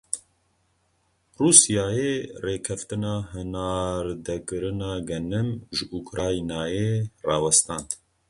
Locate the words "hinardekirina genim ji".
3.33-5.83